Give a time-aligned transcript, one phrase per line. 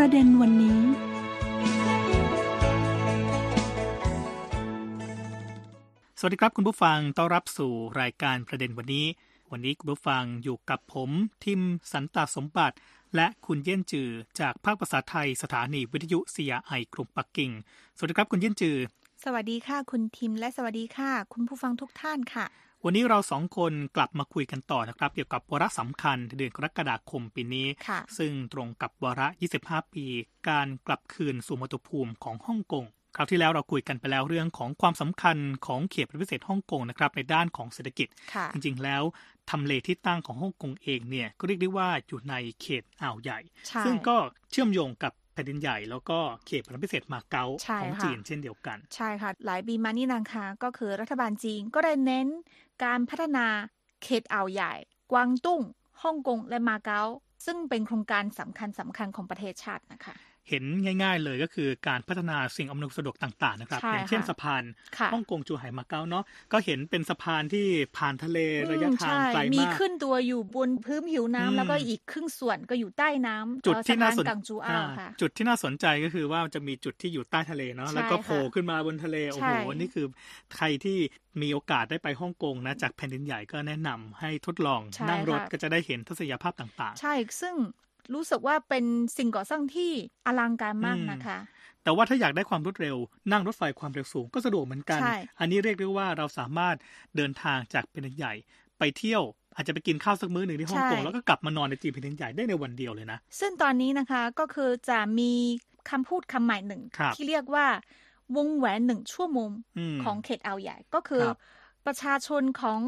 [0.00, 0.80] 题ประเด็นวันนี้
[6.18, 9.06] สวัสดีครับคุณผู้ฟังต้อนรับสู่รายการประเด็นวันนี้
[9.52, 11.10] วันนี้คุณผู้ฟังอยู่กับผม
[11.44, 11.60] ทิม
[11.92, 12.76] สันตสมบัติ
[13.16, 14.08] และคุณเยี่ยนจือ
[14.40, 17.50] จากภาคภาษาไทยสถานีวิทยุเซียไอกรุงปักกิ่ง
[17.96, 18.76] สวัสดีครับคุณเยี่ยนจือ
[19.24, 22.46] สวัสดีค่ะ คุณทิมและสวัสดีค่ะ คุณผู้ฟังทุกท่านค่ะ
[22.84, 29.28] วันนี้เราสองคนกลับมาคุยกันต่อนะครับ เกี่ยวกับวาระสำคัญเดือนกรกฎาคมปีนี้ค่ะซึ่งตรงกับวาระ
[29.60, 30.06] 25 ปี
[30.48, 32.84] การกลับคืนสู่มาตุภูมิของฮ่องกง
[33.16, 39.02] คราวที่แล้วเราคุยกันไปแล้วเรื่องของความสำคัญของเขตพิเศษฮ่องกงนะครับในด้านของเศรษฐกิจค่ะจริงๆแล้ว
[39.50, 44.16] ทำเลที่ตั้งของฮ่องกงเองเนี่ยก็เรียกได้ว่าอยู่ในเขตอ่าวใหญ่ใช่ซึ่งก็
[44.50, 52.28] เชื่อมโยงกับ แผ่นดินใหญ่แล้วก็เขตพิเศษมาเก๊าใช่ของค่ะจีนเช่นเดียวกัน ใช่ค่ะ หลายปีมานี่นะคะก็คือรัฐบาลจีนก็ได้เน้น
[52.84, 53.46] การพัฒนา
[54.02, 54.72] เขตอ่าวใหญ่
[55.12, 55.60] กวางตุ้ง
[56.02, 57.02] ฮ่องกงและมาเก๊า
[57.46, 60.14] ซึ่งเป็นโครงการสำคัญสำคัญของประเทศชาตินะคะ
[60.48, 60.64] เห็น
[61.02, 64.62] ง่าย ๆ เลยก็คือการพัฒนาสิ่งอำนวยความสะดวกต่าง ๆ นะครับใช่อย่างเช่นค่ะสะพาน
[64.98, 67.66] ค่ะฮ่องกงจูไห่มาเก๊าเนาะก็เห็นเป็นสะพานที่
[67.96, 68.38] ผ่านทะเล
[68.70, 80.06] ระยะอืมทางใช่ไกลมีมากขึ้นตัวอยู่บนพื้นผิวน้ำอืมแล้วก็อีกครึ่งส่วนก็อยู่ใต้น้ำจุดที่น่าสนสะพกังจูอ้าวค่ะจุดที่น่าสนใจก็คือว่าจะมีจุดที่อยู่ใต้ทะเลเนาะใช่แล้วก็โผล่ค่ะขึ้นมาบนทะเลโอ้ใช่โหนี่คือ
[80.56, 80.98] ใครที่
[81.42, 87.54] มีโอกาสได้ไปฮ่องกงนะจากแผ่นดินใหญ่ก็แนะนำให้ทดลองใช่นั่งรถค่ะก็จะได้เห็นทัศนียภาพต่างใช่ซึ่ง
[88.14, 88.84] รู้สึกว่าเป็น
[89.16, 89.90] สิ่งก่อสร้างที่
[90.26, 92.96] อลังการมากอืมนะคะๆแต่ว่าถ้าอยากได้ความรวดเร็ว
[93.32, 96.76] นั่งรถไฟความเร็วสูงก็สะดวกเหมือนกันใช่อันนี้เรียกได้ว่าเราสามารถ
[97.16, 98.34] เดินทางจากแผ่นดินใหญ่
[98.78, 99.22] ไปเที่ยว
[99.54, 105.32] อาจจะไปกินข้าวสักมื้อหนึ่งที่ฮ่องกงแล้วก็กลับมานอนในจีนแผ่นดินใหญ่ได้ในวันเดียวเลยนะ ซึ่งตอนนี้นะคะก็คือจะมี
[105.90, 107.66] คำพูดคำใหม่หนึ่งครับที่เรียกว่า
[108.36, 109.50] วงแหวนหนึ่งชั่วโมง
[109.94, 111.36] มของเขตอ่าวใหญ่ก็คือครับ
[111.86, 112.80] ประชาชนของ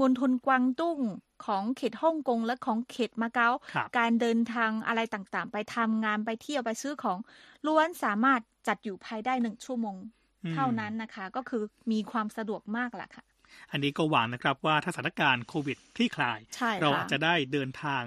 [0.00, 1.00] มณฑลกวางตุ้ง
[1.46, 7.18] ของเขตฮ่องกงและของเขตมาเก๊าครับการเดินทางอะไรต่างๆ ไปทำงานไปเที่ยวไปซื้อของ
[7.66, 9.96] ล้วนสามารถจัดอยู่ภายได้หนึ่งชั่วโมง
[10.44, 11.62] อืมเท่านั้นนะคะ ก็คือ
[11.92, 13.24] มีความสะดวกมากแหละค่ะ
[13.70, 18.02] อันนี้ก็หวังนะครับว่าถ้าสถานการณ์โควิดคลี่คลายใช่เราค่ะอาจจะได้เดินทาง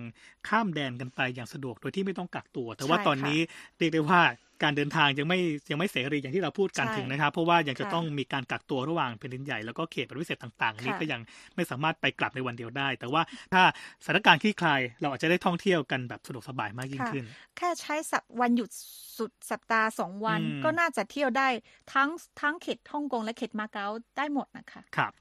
[0.48, 3.40] ข้ามแดนกันไปอย่างสะดวกโดยที่ไม่ต้องกักตัว แต่ว่าใช่ตอนนี้
[3.78, 4.22] เรียกได้ว่า
[4.64, 5.40] การเดินทางยังไม่
[5.72, 11.22] ยังไม่เสรีอย่างที่เราพูดกันใช่ถึงนะครับเพราะว่ายังจะค่ะต้องมีการกักตัวระหว่างแผ่นดินใหญ่แล้วก็เขตพิเศษต่างๆอันนี้ค่ะก็ยัง
[11.56, 13.22] ไม่สามารถไปกลับในวันเดียวได้ แต่ว่า
[13.54, 13.64] ถ้า
[14.04, 17.26] สถานการณ์คลี่คลายเราอาจจะได้ท่องเที่ยวกันแบบสะดวกสบายมากยิ่งค่ะขึ้น
[17.58, 18.70] แค่ใช้สัปวันหยุด
[19.18, 21.50] สุดสัปดาห์สองวันอืมก็น่าจะเที่ยวได้
[21.94, 22.10] ทั้ง
[22.42, 23.88] ทั้งเขตฮ่องกงและเขตมาเก๊า
[24.18, 25.12] ได้หมดนะคะครับ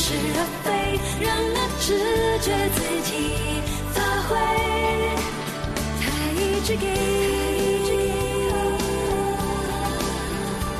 [0.00, 0.68] 是而非，
[1.20, 1.86] 让那直
[2.38, 3.10] 觉自己
[3.92, 3.96] 发
[4.28, 4.30] 挥。
[6.00, 6.02] 他
[6.38, 6.86] 一直给，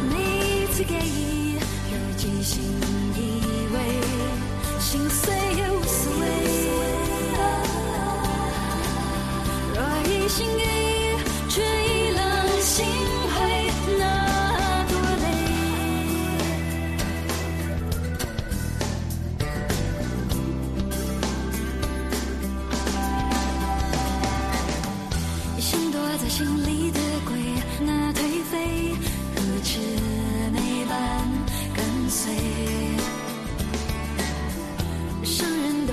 [0.08, 0.12] 你
[0.62, 0.94] 一次给，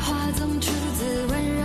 [0.05, 1.64] 话总出自温柔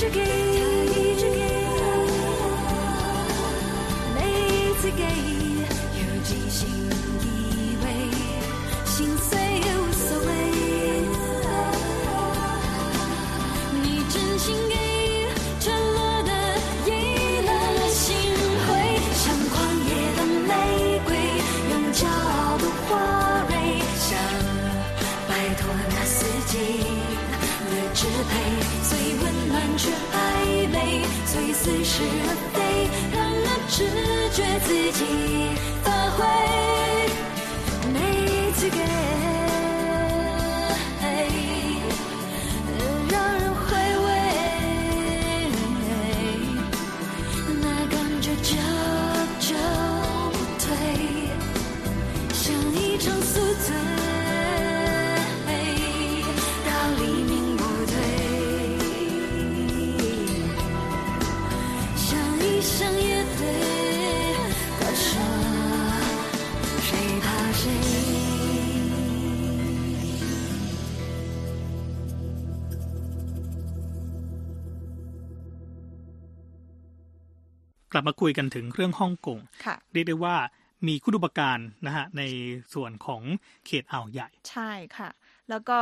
[0.00, 0.49] conjugate.
[78.00, 80.36] ลับมาคุยกันถึงเรื่องฮ่องกงค่ะเรียกได้ว่า
[80.86, 82.22] มีคุณอุปการนะฮะใน
[82.74, 83.22] ส่วนของ
[83.66, 85.08] เขตอ่าวใหญ่ ใช่ค่ะ
[85.50, 85.78] แล้วก็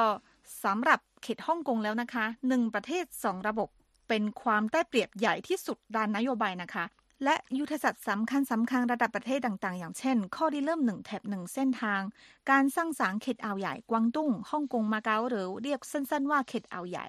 [0.64, 3.68] สำหรับเขตฮ่องกงแล้วนะคะหนึ่งประเทศสองระบบ
[4.08, 6.84] เป็นความได้เปรียบใหญ่ที่สุดด้านนโยบายนะคะ
[7.24, 12.00] และยุทธศาสตร์สำคัญสำคัญระดับประเทศต่างๆ อย่างเช่น ข้อที่เริ่มหนึ่งแถบหนึ่งเส้นทาง
[12.50, 17.06] การสร้างสารรค์เขตอ่าวใหญ่กวางตุ้งฮ่องกงมาเก๊าหรือเรียกสั้นๆว่าเขตอ่าวใหญ่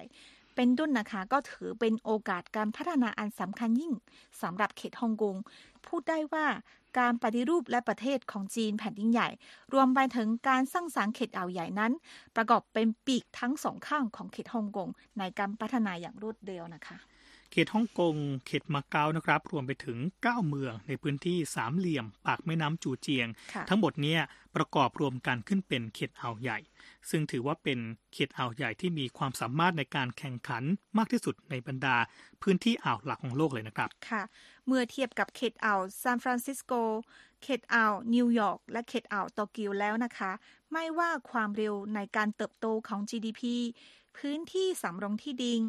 [0.56, 3.92] เป็นต้นนะคะ ก็ถือเป็นโอกาสการพัฒนาอันสำคัญยิ่ง
[4.42, 5.36] สำหรับเขตฮ่องกง
[5.86, 6.46] พูดได้ว่า
[6.98, 9.28] การปฏิรูปและประเทศของจีนแผ่นดินใหญ่
[9.72, 11.92] รวมไปถึงการสร้างสารเขตอ่าวใหญ่นั้น
[12.36, 14.88] ประกอบเป็นปีกทั้งสองข้างของเขตฮ่องกง
[15.18, 16.96] ในการพัฒนาอย่างรวดเร็วนะคะ
[17.52, 18.14] เขตฮ่องกง
[18.46, 24.16] เขตมาเก๊านะครับ รวมไปถึง 9 เมืองในพื้นที่สามเหลี่ยม ปากแม่น้ำจูเจียงค่ะทั้งหมดเนี้
[24.56, 26.58] ประกอบรวมกันขึ้นเป็นเขตอ่าวใหญ่
[27.10, 27.78] ซึ่งถือว่าเป็น
[28.12, 30.62] เขตอ่าวใหญ่ที่มีความสามารถในการแข่งขัน
[30.98, 31.96] มากที่สุดในบรรดา
[32.42, 34.22] พื้นที่อ่าวหลักของโลกเลยนะครับ ค่ะ
[34.66, 36.72] เมื่อเทียบกับเขตอ่าวซานฟรานซิสโก
[37.42, 40.30] เขตอ่าวนิวยอร์ก และเขตอ่าวโตเกียวแล้วนะคะ
[40.72, 43.42] ไม่ว่าความเร็วในการเติบโตของ GDP
[44.18, 45.60] พื้นที่สำรองที่ดิน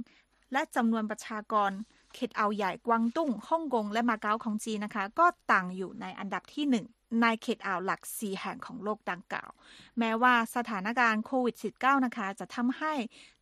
[0.54, 1.72] และจำนวนประชากร
[2.16, 6.86] เขตอ่าวใหญ่กวางตุ้งฮ่องกงและมาเก๊าของจีนนะคะ ก็ต่างอยู่ในอันดับที่หนึ่ง
[7.22, 9.52] ในเขตอ่าวหลักสี่แห่งของโลกดังกล่าว
[10.00, 12.94] แม้ว่าสถานการณ์โควิด -19 นะคะ จะทำให้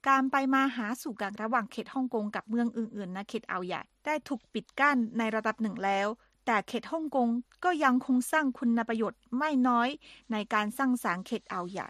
[0.07, 6.07] การไปมาหาสู่กันระหว่างเขตฮ่องกงกับเมืองอื่นๆนเขตอ่าวใหญ่ ได้ถูกปิดกั้นในระดับหนึ่งแล้ว
[6.45, 7.29] แต่เขตฮ่องกง
[7.63, 9.89] ก็ยังคงสร้างคุณประโยชน์ไม่น้อย
[10.31, 11.89] ในการสร้างสารรค์เขตอ่าวใหญ่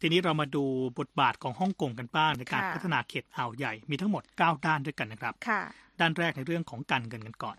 [0.00, 0.64] ทีนี้เรามาดู
[0.98, 5.60] บทบาทของฮ่องกงกันบ้างในการค่ะพัฒนาเขตอ่าวใหญ่มีทั้งหมด 9 ด้านด้วยกันนะครับค่ะ
[6.00, 7.56] ด้านแรกในเรื่องของการเงินกันก่อน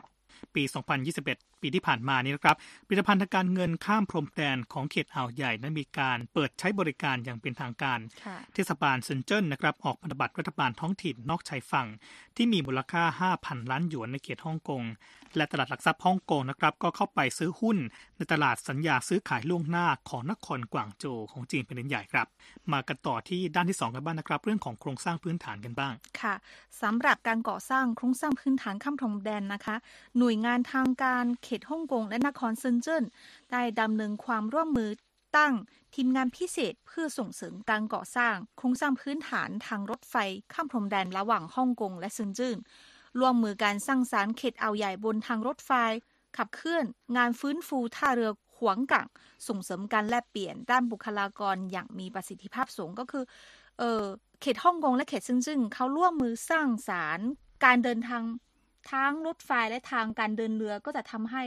[0.55, 0.63] ปี
[1.11, 11.87] 2021 ปีที่ผ่านมานี้นะครับผลิตภัณฑ์ทางการเงินข้ามพรมแดนของเขตอ่าวใหญ่นั้นมีการเปิดใช้บริการอย่างเป็นทางการค่ะเทศบาลเซินเจิ้นนะครับออกพันธบัตรรัฐบาลท้องถิ่นนอกชายฝั่ง
[12.35, 14.83] ที่มีมูลค่า 5,000 ล้านหยวนในเขตฮ่องกง
[15.37, 17.77] และตลาดหลักทรัพย์ฮ่องกงนะครับก็เข้าไปซื้อหุ้น
[18.17, 22.27] ในตลาดสัญญาซื้อขายล่วงหน้าของนครกวางโจวของจีนเป็นใหญ่ครับ
[22.73, 26.35] มากันต่อที่ด้านที่ 2 กันบ้างนะครับ เรื่องของโครงสร้างพื้นฐานกันบ้างค่ะ
[26.81, 29.75] สำหรับการก่อสร้างโครงสร้างพื้นฐานข้ามพรมแดนนะคะ
[30.17, 33.03] หน่วยงานทางการเขตฮ่องกงและนครเซินเจิ้น
[33.51, 34.89] ได้ดำเนินความร่วมมือ
[35.37, 35.53] ตั้ง
[35.95, 40.15] ทีมงานพิเศษเพื่อส่งเสริมการก่อสร้างโครงสร้างพื้นฐานทางรถไฟ
[40.53, 42.57] ข้ามพรมแดนระหว่างฮ่องกงและเซินเจิ้น
[43.19, 45.71] ร่วมมือการสร้างสารเขตเอาใหญ่บนทางรถไฟ
[46.37, 46.85] ขับเคลื่อน
[47.17, 49.07] งานฟื้นฟูท่าเรือขวางกัง
[49.47, 53.23] ส่งเสริมการแลกเปลี่ยนด้านบุคลากรอย่างมีประสิทธิภาพสูงก็คือ
[53.79, 54.03] เออ
[54.41, 57.19] เขตฮ่องกงและเขตซึ่งซึ่งเขาร่วมมือสร้างสาร
[57.65, 58.23] การเดินทาง
[58.91, 61.43] ทั้งรถไฟและทางการเดินเรือก็จะทำให้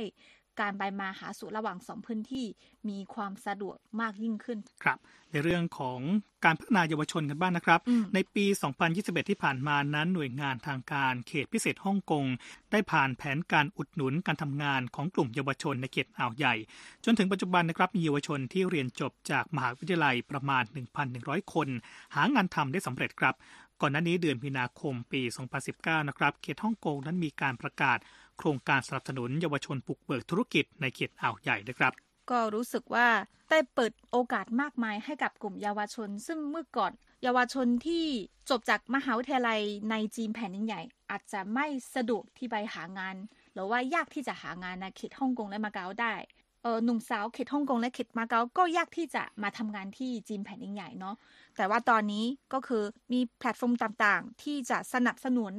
[0.60, 2.46] การไปมาหาสู่ระหว่างสองพื้นที่
[2.88, 4.98] มีความสะดวกมากยิ่งขึ้น ครับ
[5.32, 6.00] ในเรื่องของ
[6.44, 8.44] การพัฒนาเยาวชนกันบ้างนะครับอืมในปี
[8.86, 12.24] 2021 ที่ผ่านมานั้นหน่วยงานทางการเขตพิเศษฮ่องกง
[12.70, 16.54] ได้ผ่านแผนการอุดหนุนการทำงานของกลุ่มเยาวชนในเขตอ่าวใหญ่
[17.04, 20.62] จนถึงปัจจุบันนะครับมีเยาวชนที่เรียนจบจากมหาวิทยาลัยประมาณ
[21.08, 21.68] 1,100 คน
[22.14, 23.34] หางานทำได้สำเร็จครับ
[23.80, 25.22] ก่อนหน้านี้เดือนมีนาคมปี
[25.64, 27.98] 2019 นะครับ เขตฮ่องกงนั้นมีการประกาศ
[28.38, 31.92] โครงการสนับสนุนเยาวชนปลุกเบิกธุรกิจในเขตอ่าวใหญ่นะครับ
[32.30, 33.08] ก็รู้สึกว่า
[33.50, 38.04] ได้เปิดโอกาสมากมายให้กับกลุ่มเยาวชน ซึ่งเมื่อก่อนเยาวชนที่
[38.50, 43.16] จบจากมหาวิทยาลัยในจีนแผ่นใหญ่ อาจจะไม่สะดวกที่ไปหางาน
[43.52, 46.14] หรือว่ายากที่จะหางานในเขตฮ่องกงและมาเก๊าได้
[46.62, 51.14] เออหนุ่มสาวเขตฮ่องกงและเขตมาเก๊าก็ยากที่จะมาทำงานที่จีนแผ่นใหญ่เนาะ
[51.56, 55.52] แต่ว่าตอนนี้ก็คือมีแพลตฟอร์มต่างๆ ที่จะสนับสนุน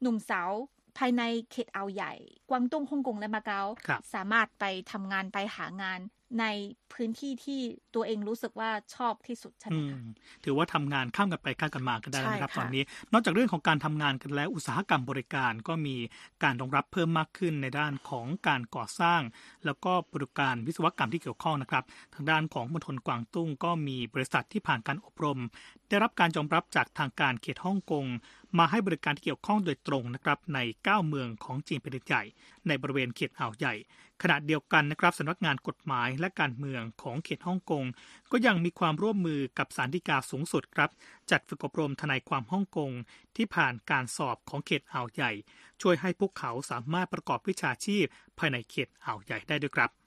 [0.00, 0.50] หนุ่มสาว
[0.98, 2.12] ภายในเขตอ่าวใหญ่
[2.50, 6.00] กวางตุ้งฮ่องกงและมาเก๊าครับสามารถไปทำงานไปหางาน
[6.40, 6.44] ใน
[6.92, 7.60] พื้นที่ที่
[7.94, 9.98] ตัวเองรู้สึกว่าชอบที่สุดใช่ไหอืมมคะ
[10.44, 15.96] ถือว่าทำงานข้ามกันไปข้ามกันมากันได้นะครับใช่ค่ะตอนนี้ นอกจากเรื่องของการทำงานกันแล้วอุตสาหกรรมบริการก็มี
[16.42, 19.20] การรองรับเพิ่มมากขึ้นในด้านของการก่อสร้าง
[19.64, 21.84] แล้วก็บริการวิศวกรรมที่เกี่ยวข้องนะครับ
[22.14, 25.40] ทางด้านของมณฑลกวางตุ้งก็มีบริษัทที่ผ่านการอบรม
[25.88, 28.04] ได้รับการยอมรับจากทางการเขตฮ่องกง
[28.58, 32.22] มาให้บริการที่เกี่ยวข้องโดยตรงนะครับใน 9 เมืองของจีนแผ่นดินใหญ่
[32.66, 33.74] ในบริเวณเขตอ่าวใหญ่
[34.22, 37.84] ขณะเดียวกันนะครับสำนักงานกฎหมายและการเมืองของเขตฮ่องกง
[38.32, 40.90] ก็ยังมีความร่วมมือกับศาลฎีกาสูงสุดครับ
[41.30, 42.90] จัดฝึกอบรมทนายความฮ่องกง
[43.36, 45.32] ที่ผ่านการสอบของเขตอ่าวใหญ่
[45.82, 48.04] ช่วยให้พวกเขาสามารถประกอบวิชาชีพ
[48.38, 50.01] ภายในเขตอ่าวใหญ่ได้ด้วยครับ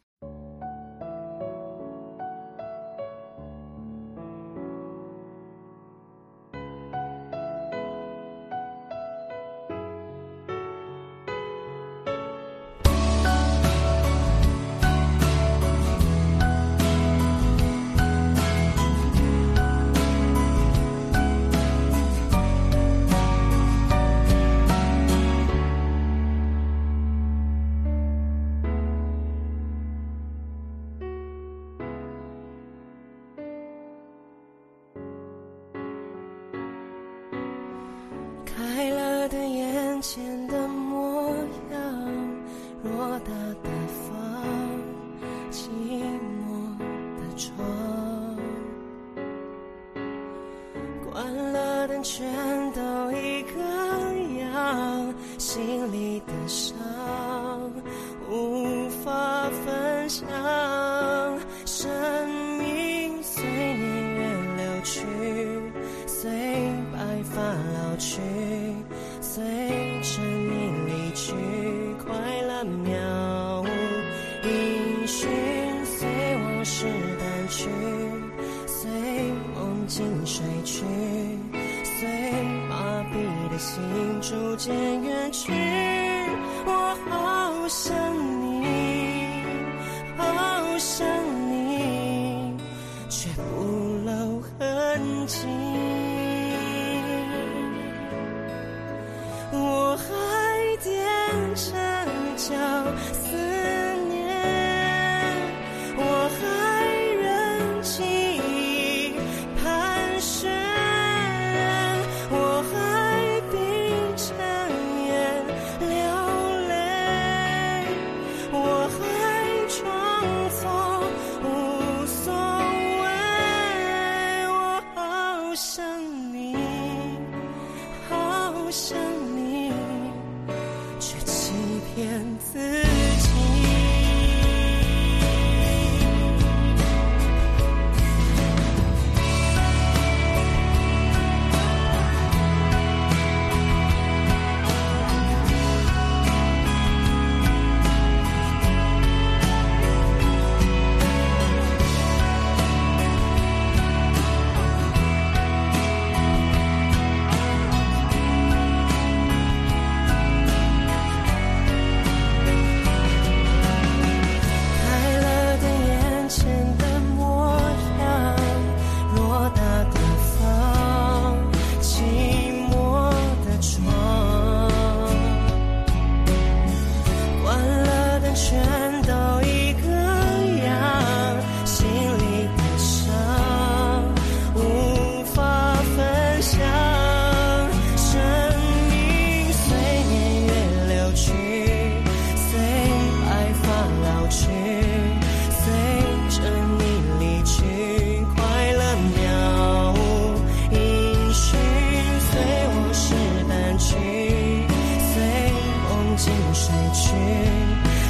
[206.94, 207.10] 去，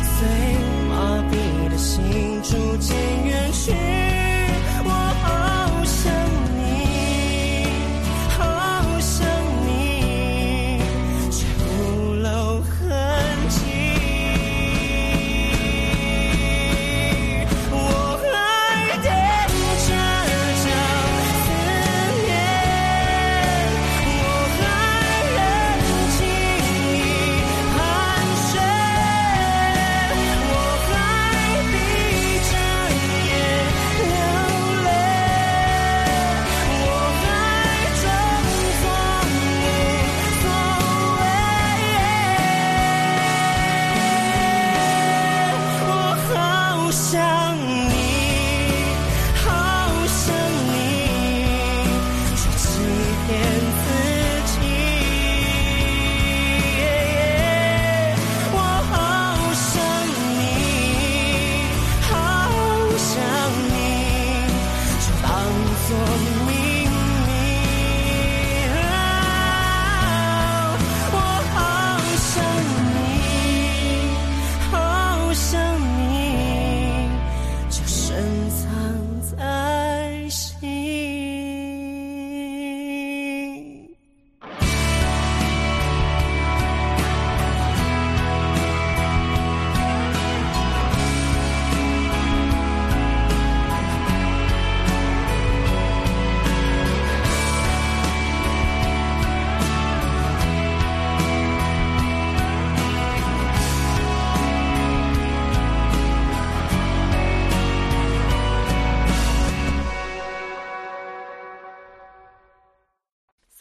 [0.01, 0.27] 随
[0.89, 4.14] 麻痹的心逐渐远去。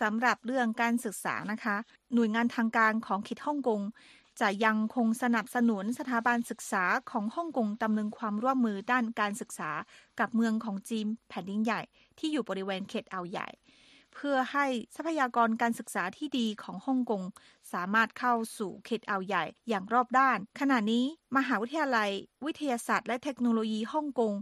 [0.04, 1.76] สำหรับเรื่องการศึกษานะคะ
[2.14, 3.80] หน่วยงานทางการของคิดฮ่องกง
[4.40, 9.70] จะยังคงสนับสนุนสถาบันศึกษาของฮ่องกงดำเนินความร่วมมือด้านการศึกษา
[10.20, 11.80] กับเมืองของจีนแผ่นดินใหญ่
[12.18, 13.48] ที่อยู่บริเวณเขตอ่าวใหญ่
[14.12, 17.22] เพื่อให้ทรัพยากรการศึกษาที่ดีของฮ่องกง
[17.74, 21.04] สามารถเข้าสู่เขตเอาใหญ่อย่างรอบด้าน ขณะนี้
[21.36, 22.10] มหาวิทยาลัย
[22.46, 24.32] วิทยาศาสตร์ และเทคโนโลยีฮ่องกง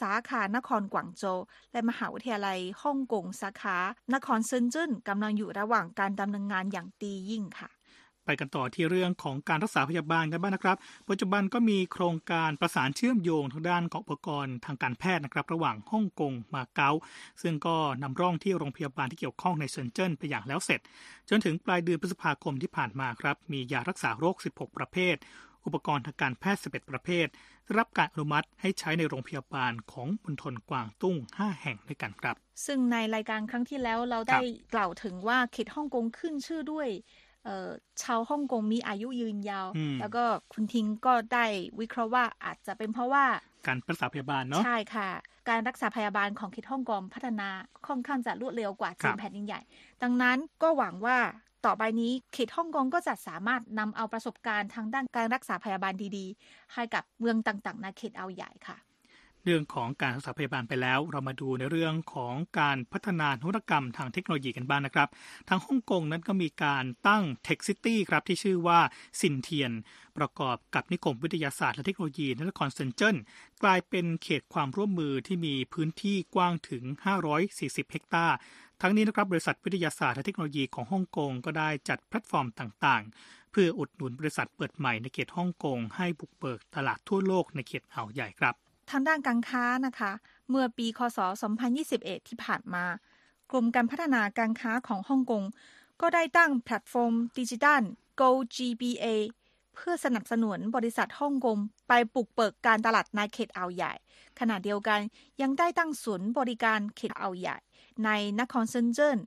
[0.00, 1.38] สาขานครกวางโจว
[1.72, 3.76] และมหาวิทยาลัยฮ่องกงสาขา
[4.14, 7.70] นครเซินจิ้นกำลังอยู่ระหว่างการดำเนินงานอย่างดียิ่งค่ะ
[8.24, 10.76] ไปกันต่อที่เรื่องของการรักษาพยาบาลกันบ้างนะครับ
[11.08, 16.90] ปัจจุบันก็มีโครงการประสานเชื่อมโยงทางด้านของอุปกรณ์ทางการแพทย์นะครับ ระหว่างฮ่องกงมาเก๊า
[17.42, 20.80] ซึ่งก็นำร่องที่โรงพยาบาลที่เกี่ยวข้องในเซินเจิ้นไปอย่างแล้วเสร็จ
[21.30, 25.16] จนถึงปลายเดือนพฤษภาคมที่ผ่านมาครับ มียารักษาโรค 16 ประเภท
[25.64, 27.26] อุปกรณ์ทางการแพทย์ 11 ประเภท
[27.64, 34.40] ได้รับการอนุมัติให้ใช้ในโรงพยาบาลของมณฑลกวางตุ้ง 5 แห่งด้วยกันครับ ซึ่งในรายการครั้งที่แล้วเราได้
[34.74, 36.88] กล่าวถึงว่าเขตฮ่องกงขึ้นชื่อด้วย
[37.44, 37.68] เอ่อ
[38.02, 41.44] ชาวฮ่องกงมีอายุยืนยาวอืมแล้วก็คุณทิงก็ได้
[41.80, 43.24] วิเคราะห์ว่าอาจจะเป็นเพราะว่า
[43.66, 45.08] การรักษาพยาบาลเนาะใช่ค่ะ
[45.48, 47.48] การรักษาพยาบาลของเขตฮ่องกงพัฒนา
[47.86, 49.60] ค่อนข้างจะรวดเร็วกว่าครัจีนบแผ่นดินใหญ่
[50.02, 51.18] ดังนั้นก็หวังว่า
[51.66, 58.76] ต่อไปนี้เขตฮ่องกงก็จะสามารถนำเอาประสบการณ์ทางด้านการรักษาพยาบาลดีๆ ให้กับเมืองต่างๆในเขตเอาใหญ่ค่ะ
[59.44, 65.08] เรื่องของการรักษาพยาบาลไปแล้ว เรามาดูในเรื่องของการพัฒนานวัตกรรมทางเทคโนโลยีกันบ้างนะครับ
[65.48, 68.80] ทางฮ่องกงนั้นก็มีการตั้ง Tech City ครับที่ชื่อว่า
[69.20, 69.72] ซินเทียน
[70.18, 73.16] ประกอบกับนิคมวิทยาศาสตร์และเทคโนโลยีนครเซินเจิ้น
[73.62, 76.84] กลายเป็นเขตความร่วมมือที่มีพื้นที่กว้างถึง
[77.38, 78.36] 540 เฮกตาร์
[78.82, 88.56] ทั้งนี้นะครับบริษัทวิทยาศาสตร์และเทคโนโลยีของฮ่องกงก็ได้จัดแพลตฟอร์มต่างๆ เพื่ออุดหนุนบริษัทเปิดใหม่ในเขตฮ่องกงให้บุกเบิกตลาดทั่วโลกในเขตอ่าวใหญ่ครับ
[88.90, 90.12] ทางด้านการค้านะคะ
[90.50, 91.18] เมื่อปีคศ
[91.72, 92.84] 2021 ที่ผ่านมา
[93.50, 95.42] กรมการพัฒนาการค้าของฮ่องกง
[96.00, 97.82] ก็ได้ตั้งแพลตฟอร์มดิจิทัล
[98.20, 99.06] Go GBA
[99.74, 103.92] เพื่อสนับสนุนบริษัทฮ่องกงไปบุกเบิกการตลาดในเขตอ่าวใหญ่
[104.38, 105.00] ขณะเดียวกัน
[105.42, 107.56] ยังได้ตั้งศูนย์บริการเขตอ่าวใหญ่
[108.04, 109.18] ในนครเซินเจิ้น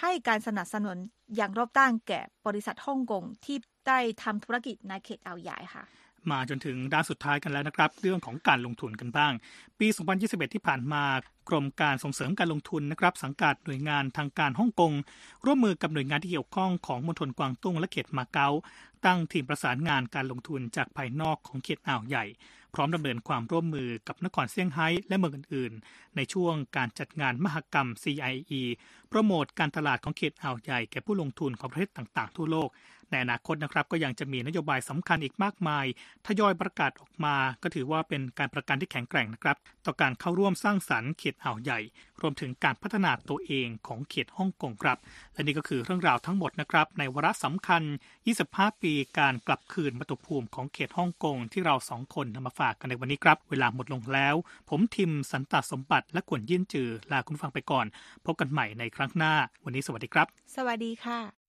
[0.00, 0.98] ให้การสนับสนุน
[1.36, 3.56] อย่างรอบด้านแก่บริษัทฮ่องกงที่
[3.88, 5.84] ได้ทำธุรกิจในเขตอ่าวใหญ่ค่ะ
[6.32, 9.32] มาจนถึงด้านสุดท้ายกันแล้วนะครับ เรื่องของการลงทุนกันบ้าง
[9.78, 9.86] ปี
[10.20, 11.02] 2021 ที่ผ่านมา
[11.48, 14.92] กรมการส่งเสริมการลงทุนนะครับ สังกัดหน่วยงานทางการฮ่องกง
[15.44, 18.48] ร่วมมือกับหน่วยงานที่เกี่ยวข้องของมณฑลกวางตุ้งและเขตมาเก๊า
[19.04, 22.24] ตั้งทีมประสานงานการลงทุนจากภายนอกของเขตอ่าวใหญ่
[22.74, 28.62] พร้อมดำเนินความร่วมมือกับนครเซี่ยงไฮ้และเมืองอื่น ๆ ในช่วงการจัดงานมหกรรม CIE
[29.08, 32.68] โปรโมทการตลาดของเขตอ่าวใหญ่แก่ผู้ลงทุนของประเทศต่าง ๆ ทั่วโลก
[33.14, 35.86] ในอนาคตนะครับก็ยังจะมีนโยบายสำคัญอีกมากมาย
[36.26, 41.80] ทยอยประกาศออกมา ก็ถือว่าเป็นการประกันที่แข็งแกร่งนะครับต่อการเข้าร่วมสร้างสรรค์เขตอ่าวใหญ่
[42.20, 44.98] รวมถึงการพัฒนาตัวเองของเขตฮ่องกงครับ
[45.34, 47.82] และนี่ก็คือเรื่องราวทั้งหมดนะครับในวาระสำคัญ
[48.32, 54.34] 25 ปีการกลับคืนมาตุภูมิของเขตฮ่องกงที่เราสองคนนำมาฝากกันในวันนี้ครับ เวลาหมดลงแล้ว
[54.68, 57.86] ผมทิมสันตสมบัติและกวนยินจือลาคุณฟังไปก่อน
[58.26, 61.43] พบกันใหม่ในครั้งหน้า วันนี้สวัสดีครับ สวัสดีค่ะ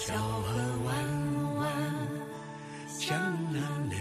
[0.00, 0.94] 小河弯
[1.56, 1.66] 弯
[2.86, 3.18] 向
[3.52, 3.98] 南流，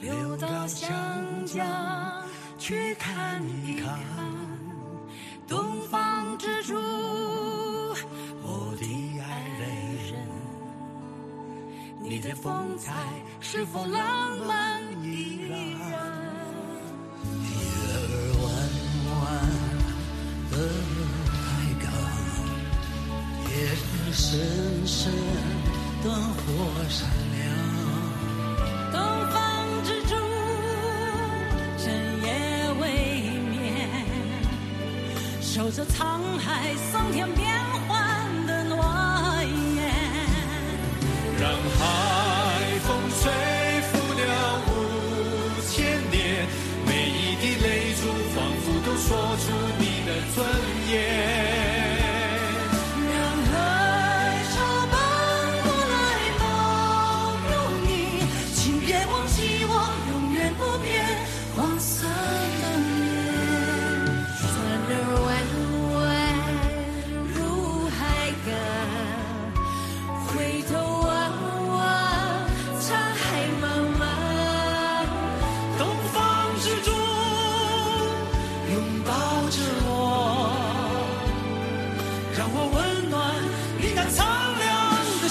[0.00, 0.94] 流到湘
[1.44, 2.22] 江
[2.56, 3.98] 去看一看，
[5.48, 6.76] 东方之珠，
[8.42, 9.42] 我的爱
[10.08, 10.24] 人，
[12.00, 12.92] 你的风采
[13.40, 15.75] 是否浪漫依然？
[24.36, 24.44] 深
[24.86, 25.12] 深，
[26.04, 26.44] 灯火
[26.90, 27.40] 闪亮。
[28.92, 29.00] 东
[29.32, 29.34] 方
[29.82, 30.14] 之珠，
[31.78, 31.86] 深
[32.22, 32.28] 夜
[32.78, 32.84] 未
[33.48, 33.88] 眠，
[35.40, 37.50] 守着沧海桑田变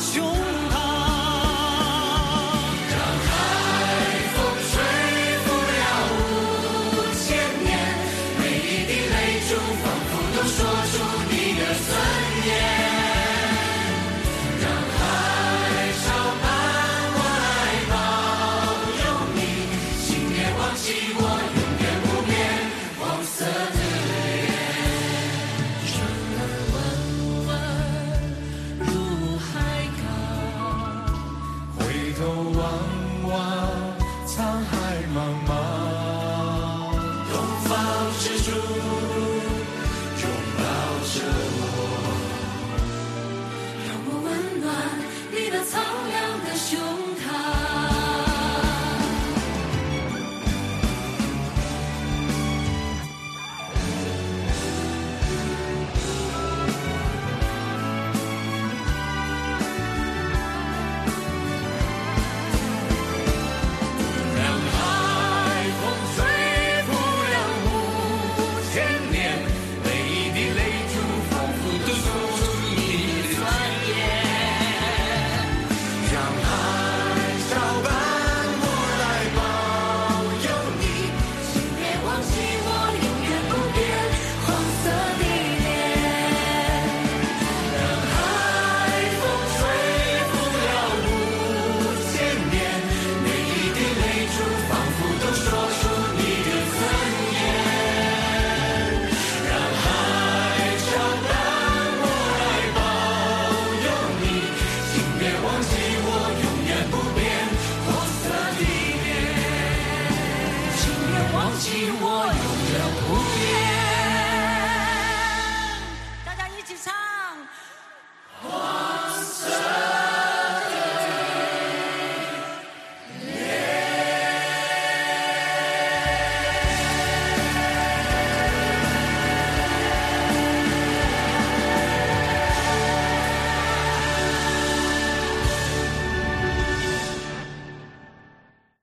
[0.05, 0.34] passion